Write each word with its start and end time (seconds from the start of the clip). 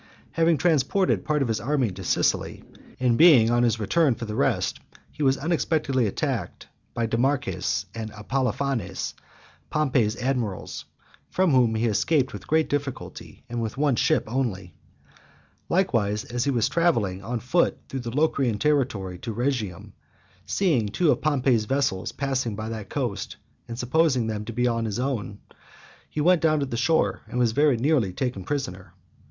Having 0.31 0.57
transported 0.57 1.23
part 1.23 1.43
of 1.43 1.47
his 1.47 1.59
army 1.59 1.91
to 1.91 2.03
Sicily, 2.03 2.63
and 2.99 3.19
being 3.19 3.51
on 3.51 3.61
his 3.61 3.79
return 3.79 4.15
for 4.15 4.25
the 4.25 4.33
rest, 4.33 4.79
he 5.11 5.21
was 5.21 5.37
unexpectedly 5.37 6.07
attacked 6.07 6.65
by 6.95 7.05
Demochares 7.05 7.85
and 7.93 8.09
Apollophanes, 8.17 9.13
Pompey's 9.69 10.15
admirals, 10.15 10.85
from 11.29 11.51
whom 11.51 11.75
he 11.75 11.85
escaped 11.85 12.33
with 12.33 12.47
great 12.47 12.67
difficulty, 12.67 13.43
and 13.47 13.61
with 13.61 13.77
one 13.77 13.95
ship 13.95 14.23
only. 14.25 14.73
Likewise, 15.69 16.23
as 16.23 16.45
he 16.45 16.49
was 16.49 16.67
travelling 16.67 17.21
on 17.23 17.39
foot 17.39 17.77
through 17.87 17.99
the 17.99 18.09
Locrian 18.09 18.57
territory 18.57 19.19
to 19.19 19.31
Rhegium, 19.31 19.93
seeing 20.47 20.87
two 20.89 21.11
of 21.11 21.21
Pompey's 21.21 21.65
vessels 21.65 22.11
passing 22.11 22.55
by 22.55 22.69
that 22.69 22.89
coast, 22.89 23.35
and 23.67 23.77
supposing 23.77 24.25
them 24.25 24.45
to 24.45 24.51
be 24.51 24.65
his 24.67 24.97
own, 24.97 25.37
he 26.09 26.21
went 26.21 26.41
down 26.41 26.59
to 26.61 26.65
the 26.65 26.75
shore, 26.75 27.21
and 27.27 27.37
was 27.37 27.51
very 27.51 27.77
nearly 27.77 28.11
taken 28.11 28.43
prisoner. 28.43 28.95